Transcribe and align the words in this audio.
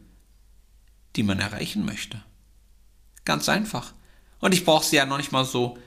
die 1.16 1.22
man 1.22 1.40
erreichen 1.40 1.84
möchte. 1.84 2.22
Ganz 3.24 3.48
einfach. 3.48 3.92
Und 4.38 4.52
ich 4.52 4.64
brauche 4.64 4.84
sie 4.84 4.96
ja 4.96 5.06
noch 5.06 5.16
nicht 5.16 5.32
mal 5.32 5.44
so 5.44 5.78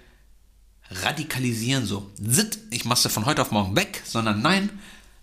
radikalisieren, 0.89 1.85
so, 1.85 2.11
zit, 2.15 2.59
ich 2.71 2.83
mache 2.83 2.99
sie 2.99 3.09
von 3.09 3.25
heute 3.25 3.43
auf 3.43 3.51
morgen 3.51 3.75
weg, 3.75 4.01
sondern 4.05 4.41
nein, 4.41 4.69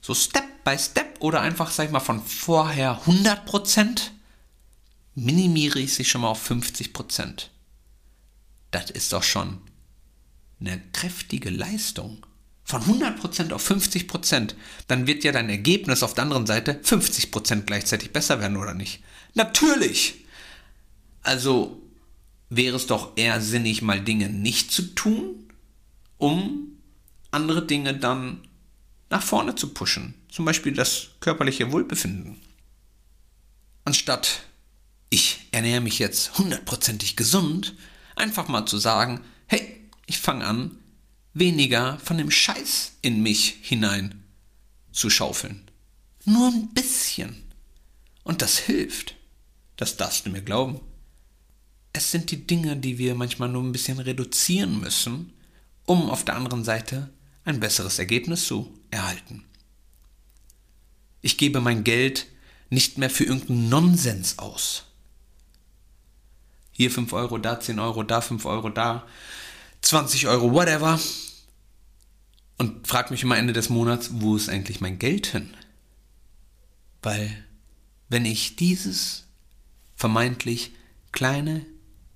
so 0.00 0.14
Step 0.14 0.44
by 0.66 0.76
Step 0.76 1.18
oder 1.20 1.40
einfach, 1.42 1.70
sag 1.70 1.86
ich 1.86 1.92
mal, 1.92 2.00
von 2.00 2.20
vorher 2.20 3.00
100% 3.06 4.10
minimiere 5.14 5.78
ich 5.78 5.94
sie 5.94 6.04
schon 6.04 6.22
mal 6.22 6.28
auf 6.28 6.50
50%. 6.50 7.44
Das 8.72 8.90
ist 8.90 9.12
doch 9.12 9.22
schon 9.22 9.60
eine 10.60 10.82
kräftige 10.92 11.50
Leistung. 11.50 12.26
Von 12.64 12.82
100% 12.82 13.52
auf 13.52 13.70
50%, 13.70 14.56
dann 14.88 15.06
wird 15.06 15.22
ja 15.22 15.30
dein 15.30 15.48
Ergebnis 15.48 16.02
auf 16.02 16.14
der 16.14 16.24
anderen 16.24 16.46
Seite 16.46 16.72
50% 16.72 17.60
gleichzeitig 17.60 18.12
besser 18.12 18.40
werden, 18.40 18.56
oder 18.56 18.74
nicht? 18.74 19.04
Natürlich! 19.34 20.24
Also 21.22 21.80
wäre 22.50 22.74
es 22.74 22.88
doch 22.88 23.16
eher 23.16 23.40
sinnig, 23.40 23.82
mal 23.82 24.00
Dinge 24.00 24.30
nicht 24.30 24.72
zu 24.72 24.82
tun, 24.96 25.48
um 26.18 26.72
andere 27.30 27.64
Dinge 27.64 27.94
dann 27.94 28.40
nach 29.10 29.22
vorne 29.22 29.54
zu 29.54 29.72
pushen. 29.72 30.14
Zum 30.28 30.44
Beispiel 30.44 30.72
das 30.72 31.08
körperliche 31.20 31.72
Wohlbefinden. 31.72 32.40
Anstatt 33.84 34.42
ich 35.10 35.46
ernähre 35.52 35.80
mich 35.80 35.98
jetzt 35.98 36.38
hundertprozentig 36.38 37.16
gesund, 37.16 37.74
einfach 38.16 38.48
mal 38.48 38.66
zu 38.66 38.78
sagen, 38.78 39.20
hey, 39.46 39.88
ich 40.06 40.18
fange 40.18 40.44
an, 40.44 40.78
weniger 41.34 41.98
von 41.98 42.18
dem 42.18 42.30
Scheiß 42.30 42.92
in 43.02 43.22
mich 43.22 43.58
hinein 43.62 44.24
zu 44.92 45.10
schaufeln. 45.10 45.62
Nur 46.24 46.48
ein 46.48 46.68
bisschen. 46.74 47.42
Und 48.24 48.42
das 48.42 48.58
hilft. 48.58 49.14
Das 49.76 49.96
darfst 49.96 50.26
du 50.26 50.30
mir 50.30 50.42
glauben. 50.42 50.80
Es 51.92 52.10
sind 52.10 52.30
die 52.30 52.46
Dinge, 52.46 52.76
die 52.76 52.98
wir 52.98 53.14
manchmal 53.14 53.48
nur 53.48 53.62
ein 53.62 53.72
bisschen 53.72 53.98
reduzieren 54.00 54.80
müssen, 54.80 55.32
um 55.84 56.10
auf 56.10 56.24
der 56.24 56.36
anderen 56.36 56.64
Seite 56.64 57.10
ein 57.44 57.60
besseres 57.60 57.98
Ergebnis 57.98 58.46
zu 58.46 58.74
erhalten. 58.96 59.44
Ich 61.22 61.38
gebe 61.38 61.60
mein 61.60 61.84
Geld 61.84 62.26
nicht 62.70 62.98
mehr 62.98 63.10
für 63.10 63.24
irgendeinen 63.24 63.68
Nonsens 63.68 64.38
aus. 64.38 64.84
Hier 66.72 66.90
5 66.90 67.12
Euro, 67.12 67.38
da 67.38 67.58
10 67.58 67.78
Euro, 67.78 68.02
da 68.02 68.20
5 68.20 68.44
Euro, 68.44 68.68
da 68.68 69.06
20 69.80 70.26
Euro, 70.28 70.52
whatever. 70.52 71.00
Und 72.58 72.86
frag 72.86 73.10
mich 73.10 73.22
immer 73.22 73.38
Ende 73.38 73.52
des 73.52 73.68
Monats, 73.68 74.10
wo 74.12 74.36
ist 74.36 74.48
eigentlich 74.48 74.80
mein 74.80 74.98
Geld 74.98 75.28
hin? 75.28 75.54
Weil, 77.02 77.44
wenn 78.08 78.24
ich 78.24 78.56
dieses 78.56 79.24
vermeintlich 79.94 80.72
kleine 81.12 81.64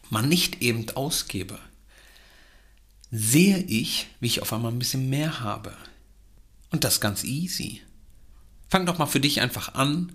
mal 0.08 0.26
nicht 0.26 0.62
eben 0.62 0.88
ausgebe, 0.90 1.58
sehe 3.10 3.58
ich, 3.58 4.08
wie 4.20 4.26
ich 4.26 4.42
auf 4.42 4.52
einmal 4.52 4.72
ein 4.72 4.78
bisschen 4.78 5.08
mehr 5.08 5.40
habe. 5.40 5.74
Und 6.70 6.84
das 6.84 7.00
ganz 7.00 7.24
easy. 7.24 7.82
Fang 8.68 8.86
doch 8.86 8.98
mal 8.98 9.06
für 9.06 9.20
dich 9.20 9.40
einfach 9.40 9.74
an, 9.74 10.12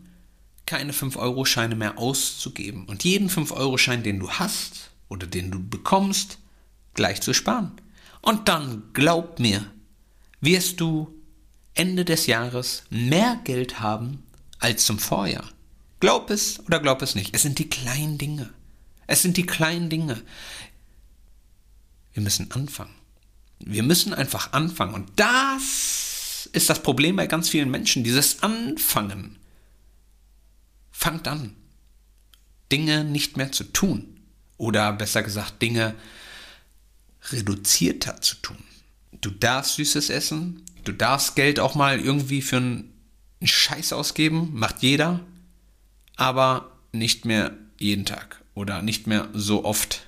keine 0.66 0.94
5-Euro-Scheine 0.94 1.76
mehr 1.76 2.00
auszugeben 2.00 2.86
und 2.86 3.04
jeden 3.04 3.30
5-Euro-Schein, 3.30 4.04
den 4.04 4.20
du 4.20 4.32
hast 4.32 4.92
oder 5.10 5.28
den 5.28 5.52
du 5.52 5.64
bekommst, 5.64 6.40
gleich 6.94 7.22
zu 7.22 7.34
sparen. 7.34 7.72
Und 8.22 8.48
dann, 8.48 8.84
glaub 8.94 9.40
mir, 9.40 9.70
wirst 10.42 10.80
du 10.80 11.14
Ende 11.76 12.06
des 12.06 12.26
Jahres 12.26 12.84
mehr 12.90 13.40
Geld 13.44 13.80
haben 13.80 14.24
als 14.60 14.86
zum 14.86 14.98
Vorjahr. 14.98 15.50
Glaub 16.00 16.30
es 16.30 16.60
oder 16.66 16.80
glaub 16.80 17.02
es 17.02 17.16
nicht. 17.16 17.36
Es 17.36 17.42
sind 17.42 17.60
die 17.60 17.70
kleinen 17.70 18.18
Dinge. 18.18 18.50
Es 19.08 19.22
sind 19.22 19.38
die 19.38 19.46
kleinen 19.46 19.90
Dinge. 19.90 20.22
Wir 22.14 22.24
müssen 22.24 22.52
anfangen. 22.52 22.96
Wir 23.60 23.84
müssen 23.84 24.14
einfach 24.14 24.54
anfangen. 24.54 24.94
Und 24.94 25.12
das 25.18 25.95
ist 26.46 26.70
das 26.70 26.82
Problem 26.82 27.16
bei 27.16 27.28
ganz 27.28 27.50
vielen 27.50 27.72
Menschen, 27.72 28.04
dieses 28.04 28.44
Anfangen. 28.44 29.38
Fangt 30.92 31.28
an, 31.28 31.56
Dinge 32.72 33.04
nicht 33.04 33.38
mehr 33.38 33.52
zu 33.52 33.66
tun. 33.66 34.20
Oder 34.58 34.94
besser 34.94 35.24
gesagt, 35.24 35.62
Dinge 35.62 35.96
reduzierter 37.32 38.22
zu 38.22 38.36
tun. 38.38 38.58
Du 39.22 39.30
darfst 39.30 39.76
Süßes 39.76 40.10
essen, 40.10 40.64
du 40.84 40.92
darfst 40.92 41.36
Geld 41.36 41.60
auch 41.60 41.76
mal 41.76 42.00
irgendwie 42.00 42.42
für 42.42 42.58
einen 42.58 42.94
Scheiß 43.42 43.94
ausgeben, 43.94 44.52
macht 44.54 44.82
jeder, 44.82 45.20
aber 46.16 46.72
nicht 46.92 47.26
mehr 47.26 47.54
jeden 47.78 48.06
Tag 48.06 48.44
oder 48.54 48.82
nicht 48.82 49.08
mehr 49.08 49.28
so 49.34 49.66
oft. 49.66 50.08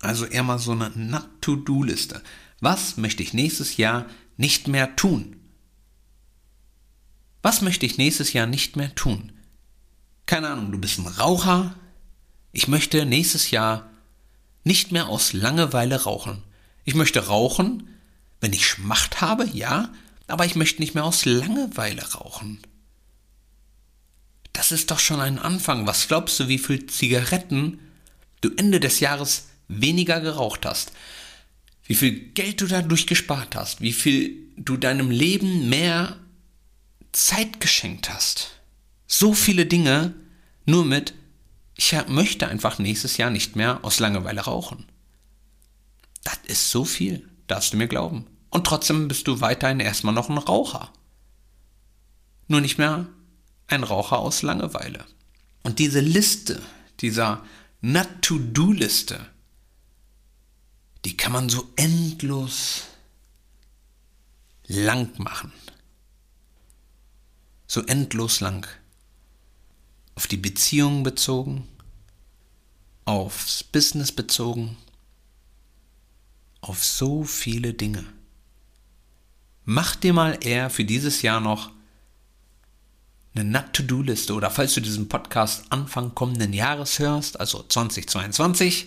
Also 0.00 0.24
eher 0.24 0.42
mal 0.42 0.58
so 0.58 0.72
eine 0.72 0.90
Not-to-Do-Liste. 0.90 2.22
Was 2.60 2.96
möchte 2.96 3.22
ich 3.22 3.34
nächstes 3.34 3.76
Jahr 3.76 4.06
nicht 4.36 4.68
mehr 4.68 4.96
tun? 4.96 5.36
Was 7.46 7.62
möchte 7.62 7.86
ich 7.86 7.96
nächstes 7.96 8.32
Jahr 8.32 8.48
nicht 8.48 8.74
mehr 8.74 8.92
tun? 8.96 9.30
keine 10.26 10.48
Ahnung, 10.48 10.72
du 10.72 10.78
bist 10.78 10.98
ein 10.98 11.06
Raucher, 11.06 11.76
ich 12.50 12.66
möchte 12.66 13.06
nächstes 13.06 13.52
Jahr 13.52 13.88
nicht 14.64 14.90
mehr 14.90 15.06
aus 15.06 15.32
Langeweile 15.32 16.02
rauchen. 16.02 16.42
Ich 16.84 16.96
möchte 16.96 17.28
rauchen, 17.28 17.88
wenn 18.40 18.52
ich 18.52 18.66
Schmacht 18.66 19.20
habe, 19.20 19.48
ja, 19.52 19.92
aber 20.26 20.44
ich 20.44 20.56
möchte 20.56 20.82
nicht 20.82 20.96
mehr 20.96 21.04
aus 21.04 21.24
Langeweile 21.24 22.02
rauchen. 22.14 22.58
Das 24.52 24.72
ist 24.72 24.90
doch 24.90 24.98
schon 24.98 25.20
ein 25.20 25.38
Anfang. 25.38 25.86
Was 25.86 26.08
glaubst 26.08 26.40
du, 26.40 26.48
wie 26.48 26.58
viel 26.58 26.86
Zigaretten 26.86 27.78
du 28.40 28.50
Ende 28.56 28.80
des 28.80 28.98
Jahres 28.98 29.46
weniger 29.68 30.20
geraucht 30.20 30.66
hast? 30.66 30.90
Wie 31.84 31.94
viel 31.94 32.18
Geld 32.32 32.60
du 32.60 32.66
dadurch 32.66 33.06
gespart 33.06 33.54
hast? 33.54 33.80
Wie 33.80 33.92
viel 33.92 34.48
du 34.56 34.76
deinem 34.76 35.12
Leben 35.12 35.68
mehr 35.68 36.16
Zeit 37.16 37.60
geschenkt 37.60 38.10
hast? 38.10 38.60
So 39.06 39.32
viele 39.32 39.66
Dinge 39.66 40.14
nur 40.64 40.84
mit 40.84 41.14
ich 41.76 41.94
möchte 42.08 42.48
einfach 42.48 42.78
nächstes 42.78 43.18
Jahr 43.18 43.30
nicht 43.30 43.54
mehr 43.54 43.84
aus 43.84 44.00
Langeweile 44.00 44.40
rauchen. 44.40 44.86
Das 46.24 46.38
ist 46.46 46.70
so 46.70 46.84
viel, 46.84 47.28
darfst 47.46 47.72
du 47.72 47.76
mir 47.76 47.86
glauben. 47.86 48.26
Und 48.50 48.66
trotzdem 48.66 49.08
bist 49.08 49.28
du 49.28 49.40
weiterhin 49.40 49.80
erstmal 49.80 50.14
noch 50.14 50.30
ein 50.30 50.38
Raucher. 50.38 50.90
Nur 52.48 52.62
nicht 52.62 52.78
mehr 52.78 53.06
ein 53.66 53.84
Raucher 53.84 54.18
aus 54.18 54.42
Langeweile. 54.42 55.04
Und 55.62 55.78
diese 55.78 56.00
Liste, 56.00 56.62
dieser 57.00 57.44
Not-to-Do-Liste, 57.82 59.26
die 61.04 61.16
kann 61.16 61.32
man 61.32 61.48
so 61.50 61.70
endlos 61.76 62.84
lang 64.66 65.10
machen. 65.18 65.52
So 67.76 67.82
endlos 67.82 68.40
lang. 68.40 68.66
Auf 70.14 70.26
die 70.26 70.38
Beziehungen 70.38 71.02
bezogen, 71.02 71.68
aufs 73.04 73.62
Business 73.64 74.12
bezogen, 74.12 74.78
auf 76.62 76.82
so 76.82 77.24
viele 77.24 77.74
Dinge. 77.74 78.02
Mach 79.66 79.94
dir 79.94 80.14
mal 80.14 80.38
eher 80.40 80.70
für 80.70 80.86
dieses 80.86 81.20
Jahr 81.20 81.40
noch 81.40 81.70
eine 83.34 83.44
Not-to-Do-Liste 83.44 84.32
oder 84.32 84.50
falls 84.50 84.72
du 84.72 84.80
diesen 84.80 85.08
Podcast 85.08 85.66
Anfang 85.68 86.14
kommenden 86.14 86.54
Jahres 86.54 86.98
hörst, 86.98 87.38
also 87.38 87.62
2022, 87.62 88.86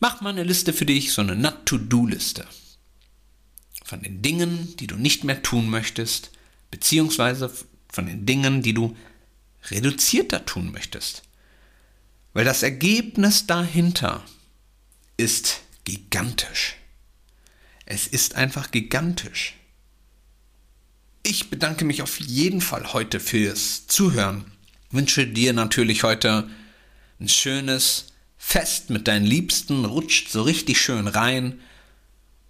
mach 0.00 0.20
mal 0.22 0.30
eine 0.30 0.42
Liste 0.42 0.72
für 0.72 0.86
dich, 0.86 1.12
so 1.12 1.22
eine 1.22 1.36
Not-to-Do-Liste. 1.36 2.48
Von 3.84 4.02
den 4.02 4.22
Dingen, 4.22 4.74
die 4.78 4.88
du 4.88 4.96
nicht 4.96 5.22
mehr 5.22 5.40
tun 5.44 5.70
möchtest, 5.70 6.32
beziehungsweise 6.70 7.52
von 7.88 8.06
den 8.06 8.26
Dingen, 8.26 8.62
die 8.62 8.74
du 8.74 8.96
reduzierter 9.70 10.46
tun 10.46 10.72
möchtest. 10.72 11.22
Weil 12.32 12.44
das 12.44 12.62
Ergebnis 12.62 13.46
dahinter 13.46 14.24
ist 15.16 15.60
gigantisch. 15.84 16.76
Es 17.86 18.06
ist 18.06 18.36
einfach 18.36 18.70
gigantisch. 18.70 19.56
Ich 21.22 21.50
bedanke 21.50 21.84
mich 21.84 22.02
auf 22.02 22.20
jeden 22.20 22.60
Fall 22.60 22.92
heute 22.92 23.20
fürs 23.20 23.86
Zuhören. 23.86 24.50
Wünsche 24.90 25.26
dir 25.26 25.52
natürlich 25.52 26.02
heute 26.02 26.48
ein 27.20 27.28
schönes 27.28 28.06
Fest 28.38 28.90
mit 28.90 29.06
deinen 29.06 29.26
Liebsten, 29.26 29.84
rutscht 29.84 30.30
so 30.30 30.42
richtig 30.42 30.80
schön 30.80 31.08
rein 31.08 31.60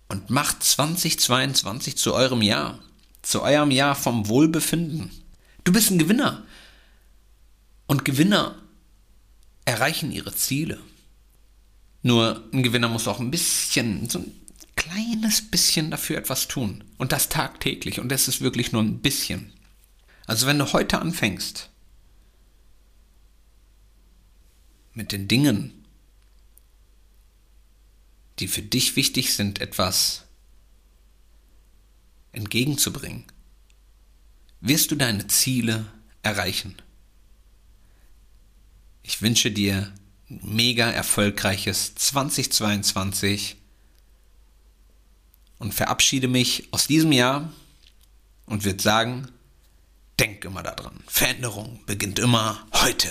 und 0.08 0.30
macht 0.30 0.62
2022 0.62 1.96
zu 1.96 2.14
eurem 2.14 2.42
Jahr, 2.42 2.78
zu 3.22 3.42
eurem 3.42 3.70
Jahr 3.70 3.94
vom 3.94 4.28
Wohlbefinden. 4.28 5.10
Du 5.64 5.72
bist 5.72 5.90
ein 5.90 5.98
Gewinner. 5.98 6.44
Und 7.86 8.04
Gewinner 8.04 8.56
erreichen 9.64 10.12
ihre 10.12 10.34
Ziele. 10.34 10.78
Nur 12.02 12.42
ein 12.52 12.62
Gewinner 12.62 12.88
muss 12.88 13.08
auch 13.08 13.20
ein 13.20 13.30
bisschen, 13.30 14.08
so 14.08 14.20
ein 14.20 14.32
kleines 14.76 15.50
bisschen 15.50 15.90
dafür 15.90 16.16
etwas 16.16 16.48
tun. 16.48 16.84
Und 16.98 17.12
das 17.12 17.28
tagtäglich. 17.28 18.00
Und 18.00 18.08
das 18.08 18.28
ist 18.28 18.40
wirklich 18.40 18.72
nur 18.72 18.82
ein 18.82 19.00
bisschen. 19.00 19.52
Also 20.26 20.46
wenn 20.46 20.58
du 20.58 20.72
heute 20.72 21.00
anfängst, 21.00 21.68
mit 24.94 25.12
den 25.12 25.28
Dingen, 25.28 25.84
die 28.38 28.48
für 28.48 28.62
dich 28.62 28.96
wichtig 28.96 29.34
sind, 29.34 29.60
etwas 29.60 30.24
entgegenzubringen, 32.32 33.24
wirst 34.60 34.90
du 34.90 34.96
deine 34.96 35.26
Ziele 35.26 35.86
erreichen. 36.22 36.76
Ich 39.02 39.22
wünsche 39.22 39.50
dir 39.50 39.92
mega 40.28 40.90
erfolgreiches 40.90 41.94
2022 41.94 43.56
und 45.58 45.74
verabschiede 45.74 46.28
mich 46.28 46.68
aus 46.72 46.86
diesem 46.86 47.12
Jahr 47.12 47.52
und 48.46 48.64
würde 48.64 48.82
sagen, 48.82 49.28
denk 50.18 50.44
immer 50.44 50.62
daran, 50.62 51.00
Veränderung 51.06 51.80
beginnt 51.86 52.18
immer 52.18 52.66
heute. 52.72 53.10